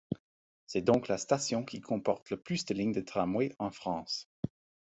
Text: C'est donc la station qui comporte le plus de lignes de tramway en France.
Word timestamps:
C'est 0.65 0.81
donc 0.81 1.07
la 1.09 1.19
station 1.19 1.63
qui 1.63 1.79
comporte 1.79 2.31
le 2.31 2.37
plus 2.37 2.65
de 2.65 2.73
lignes 2.73 2.91
de 2.91 3.01
tramway 3.01 3.53
en 3.59 3.69
France. 3.69 4.27